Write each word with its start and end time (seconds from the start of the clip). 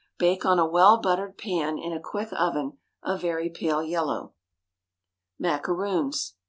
Bake 0.17 0.45
on 0.45 0.57
a 0.57 0.65
well 0.65 0.97
buttered 0.99 1.37
pan 1.37 1.77
in 1.77 1.93
a 1.93 1.99
quick 1.99 2.29
oven 2.33 2.79
a 3.03 3.15
very 3.19 3.51
pale 3.51 3.83
yellow. 3.83 4.33
_Macaroons. 5.39 6.33